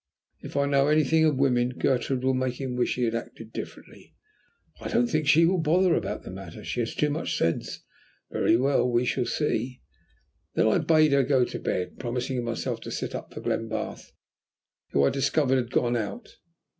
[0.39, 4.15] If I know anything of women, Gertrude will make him wish he had acted differently."
[4.79, 6.63] "I don't think she will bother about the matter.
[6.63, 7.83] She has too much sense."
[8.31, 9.79] "Very well; we shall see."
[10.57, 14.11] I then bade her go to bed, promising myself to sit up for Glenbarth,
[14.89, 16.29] who, I discovered, had gone out.